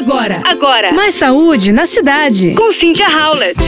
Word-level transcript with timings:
Agora, 0.00 0.40
Agora, 0.46 0.92
mais 0.94 1.14
saúde 1.14 1.72
na 1.72 1.84
cidade. 1.84 2.54
com 2.54 2.70
Cynthia 2.72 3.06
Howlett. 3.06 3.60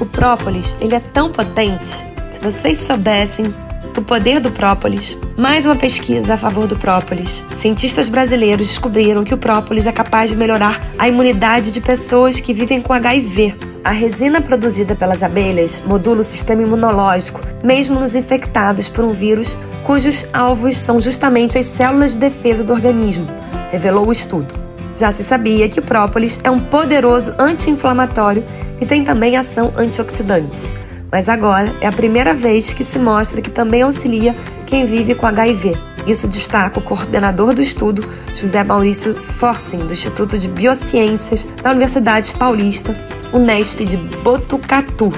O 0.00 0.04
própolis, 0.04 0.76
ele 0.80 0.96
é 0.96 0.98
tão 0.98 1.30
potente. 1.30 2.04
Se 2.32 2.40
vocês 2.42 2.76
soubessem 2.78 3.54
o 3.96 4.02
poder 4.02 4.40
do 4.40 4.50
própolis, 4.50 5.16
mais 5.36 5.64
uma 5.64 5.76
pesquisa 5.76 6.34
a 6.34 6.36
favor 6.36 6.66
do 6.66 6.76
própolis. 6.76 7.44
Cientistas 7.60 8.08
brasileiros 8.08 8.66
descobriram 8.66 9.22
que 9.22 9.32
o 9.32 9.38
própolis 9.38 9.86
é 9.86 9.92
capaz 9.92 10.30
de 10.30 10.36
melhorar 10.36 10.84
a 10.98 11.06
imunidade 11.06 11.70
de 11.70 11.80
pessoas 11.80 12.40
que 12.40 12.52
vivem 12.52 12.80
com 12.80 12.92
HIV. 12.92 13.54
A 13.84 13.92
resina 13.92 14.40
produzida 14.40 14.96
pelas 14.96 15.22
abelhas 15.22 15.80
modula 15.86 16.22
o 16.22 16.24
sistema 16.24 16.62
imunológico, 16.62 17.40
mesmo 17.62 18.00
nos 18.00 18.16
infectados 18.16 18.88
por 18.88 19.04
um 19.04 19.10
vírus 19.10 19.56
cujos 19.84 20.26
alvos 20.32 20.78
são 20.78 20.98
justamente 21.00 21.56
as 21.56 21.66
células 21.66 22.14
de 22.14 22.18
defesa 22.18 22.64
do 22.64 22.72
organismo, 22.72 23.28
revelou 23.70 24.08
o 24.08 24.12
estudo. 24.12 24.63
Já 24.94 25.10
se 25.10 25.24
sabia 25.24 25.68
que 25.68 25.80
o 25.80 25.82
própolis 25.82 26.40
é 26.44 26.50
um 26.50 26.58
poderoso 26.58 27.34
anti-inflamatório 27.38 28.44
e 28.80 28.86
tem 28.86 29.04
também 29.04 29.36
ação 29.36 29.72
antioxidante. 29.76 30.70
Mas 31.10 31.28
agora 31.28 31.72
é 31.80 31.86
a 31.86 31.92
primeira 31.92 32.34
vez 32.34 32.72
que 32.72 32.84
se 32.84 32.98
mostra 32.98 33.40
que 33.40 33.50
também 33.50 33.82
auxilia 33.82 34.34
quem 34.66 34.86
vive 34.86 35.14
com 35.14 35.26
HIV. 35.26 35.72
Isso 36.06 36.28
destaca 36.28 36.78
o 36.78 36.82
coordenador 36.82 37.54
do 37.54 37.62
estudo, 37.62 38.06
José 38.34 38.62
Maurício 38.62 39.14
Sforcing, 39.16 39.78
do 39.78 39.92
Instituto 39.92 40.38
de 40.38 40.48
Biociências 40.48 41.48
da 41.62 41.70
Universidade 41.70 42.34
Paulista, 42.36 42.94
Unesp 43.32 43.84
de 43.84 43.96
Botucatu. 43.96 45.12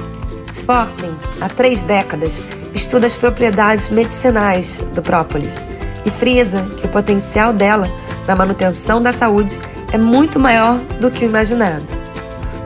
Sforcing, 0.49 1.13
há 1.41 1.49
três 1.49 1.81
décadas, 1.81 2.41
estuda 2.73 3.05
as 3.05 3.17
propriedades 3.17 3.89
medicinais 3.89 4.85
do 4.93 5.01
própolis 5.01 5.57
e 6.05 6.09
frisa 6.09 6.65
que 6.77 6.85
o 6.85 6.89
potencial 6.89 7.51
dela 7.51 7.89
na 8.27 8.35
manutenção 8.35 9.01
da 9.01 9.11
saúde 9.11 9.57
é 9.91 9.97
muito 9.97 10.39
maior 10.39 10.77
do 10.99 11.09
que 11.09 11.25
o 11.25 11.29
imaginado. 11.29 11.85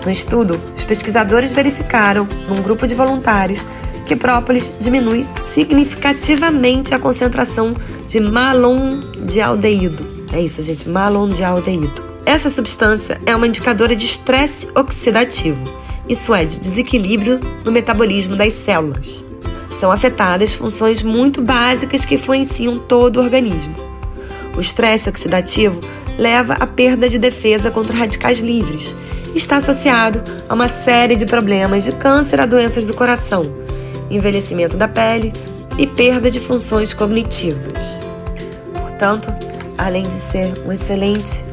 No 0.06 0.12
estudo, 0.12 0.60
os 0.76 0.84
pesquisadores 0.84 1.54
verificaram, 1.54 2.28
num 2.48 2.62
grupo 2.62 2.88
de 2.88 2.96
voluntários, 2.96 3.66
que 4.06 4.16
própolis 4.16 4.72
diminui 4.80 5.28
significativamente 5.54 6.94
a 6.94 7.00
concentração 7.00 7.74
de 8.08 8.20
malondialdeído. 8.20 10.06
É 10.34 10.42
isso, 10.42 10.62
gente, 10.62 10.90
malondialdeído. 10.90 12.12
Essa 12.26 12.50
substância 12.50 13.20
é 13.26 13.36
uma 13.36 13.48
indicadora 13.48 13.96
de 13.96 14.06
estresse 14.06 14.68
oxidativo, 14.76 15.64
isso 16.08 16.34
é, 16.34 16.46
de 16.46 16.60
desequilíbrio 16.60 17.40
no 17.64 17.72
metabolismo 17.72 18.36
das 18.36 18.54
células. 18.54 19.24
São 19.80 19.92
afetadas 19.92 20.54
funções 20.54 21.02
muito 21.02 21.42
básicas 21.42 22.06
que 22.06 22.16
influenciam 22.16 22.78
todo 22.78 23.18
o 23.18 23.24
organismo. 23.24 23.74
O 24.56 24.60
estresse 24.60 25.10
oxidativo 25.10 25.80
leva 26.18 26.54
à 26.54 26.68
perda 26.68 27.10
de 27.10 27.18
defesa 27.18 27.72
contra 27.72 27.96
radicais 27.96 28.40
livres 28.40 28.96
está 29.36 29.58
associado 29.58 30.22
a 30.48 30.54
uma 30.54 30.68
série 30.68 31.16
de 31.16 31.26
problemas 31.26 31.84
de 31.84 31.92
câncer 31.94 32.40
a 32.40 32.46
doenças 32.46 32.86
do 32.88 32.94
coração, 32.94 33.44
envelhecimento 34.10 34.76
da 34.76 34.88
pele 34.88 35.32
e 35.78 35.88
perda 35.88 36.30
de 36.30 36.40
funções 36.40 36.94
cognitivas. 36.94 38.00
Portanto, 38.74 39.34
além 39.78 40.04
de 40.04 40.14
ser 40.14 40.54
um 40.66 40.72
excelente 40.72 41.44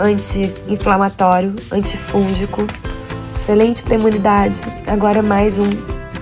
anti-inflamatório, 0.00 1.54
antifúngico, 1.70 2.66
excelente 3.34 3.82
para 3.82 3.94
a 3.94 3.98
imunidade, 3.98 4.60
agora 4.86 5.22
mais 5.22 5.58
um 5.58 5.68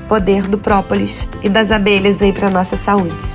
poder 0.08 0.46
do 0.46 0.58
própolis 0.58 1.28
e 1.42 1.48
das 1.48 1.70
abelhas 1.70 2.20
aí 2.22 2.32
para 2.32 2.50
nossa 2.50 2.76
saúde. 2.76 3.34